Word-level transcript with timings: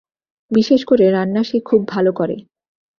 বিশেষ 0.51 0.81
করে 0.85 1.05
রান্না 1.11 1.41
সে 1.43 1.57
খুব 1.59 1.81
ভাল 1.87 2.05
করে। 2.11 2.37